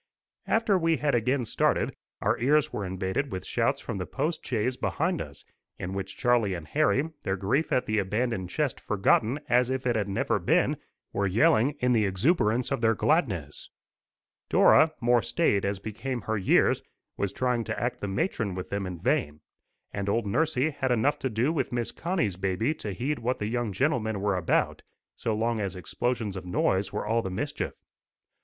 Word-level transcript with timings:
After 0.47 0.79
we 0.79 0.97
had 0.97 1.13
again 1.13 1.45
started, 1.45 1.93
our 2.21 2.39
ears 2.39 2.73
were 2.73 2.83
invaded 2.83 3.31
with 3.31 3.45
shouts 3.45 3.79
from 3.79 3.99
the 3.99 4.07
post 4.07 4.43
chaise 4.43 4.75
behind 4.75 5.21
us, 5.21 5.45
in 5.77 5.93
which 5.93 6.17
Charlie 6.17 6.55
and 6.55 6.67
Harry, 6.67 7.11
their 7.21 7.35
grief 7.37 7.71
at 7.71 7.85
the 7.85 7.99
abandoned 7.99 8.49
chest 8.49 8.79
forgotten 8.81 9.39
as 9.47 9.69
if 9.69 9.85
it 9.85 9.95
had 9.95 10.09
never 10.09 10.39
been, 10.39 10.77
were 11.13 11.27
yelling 11.27 11.75
in 11.81 11.93
the 11.93 12.05
exuberance 12.07 12.71
of 12.71 12.81
their 12.81 12.95
gladness. 12.95 13.69
Dora, 14.49 14.91
more 15.01 15.21
staid 15.21 15.65
as 15.65 15.77
became 15.77 16.21
her 16.21 16.35
years, 16.35 16.81
was 17.15 17.31
trying 17.31 17.63
to 17.65 17.79
act 17.79 18.01
the 18.01 18.07
matron 18.07 18.55
with 18.55 18.71
them 18.71 18.87
in 18.87 18.99
vain, 18.99 19.39
and 19.93 20.09
old 20.09 20.25
nursie 20.25 20.73
had 20.73 20.91
enough 20.91 21.19
to 21.19 21.29
do 21.29 21.53
with 21.53 21.71
Miss 21.71 21.91
Connie's 21.91 22.37
baby 22.37 22.73
to 22.73 22.91
heed 22.91 23.19
what 23.19 23.37
the 23.37 23.45
young 23.45 23.71
gentlemen 23.71 24.19
were 24.19 24.35
about, 24.35 24.81
so 25.15 25.35
long 25.35 25.59
as 25.59 25.75
explosions 25.75 26.35
of 26.35 26.43
noise 26.43 26.91
was 26.91 27.05
all 27.07 27.21
the 27.21 27.29
mischief. 27.29 27.75